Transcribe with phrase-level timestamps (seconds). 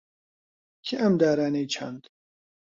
[0.85, 2.03] کێ ئەم دارانەی چاند؟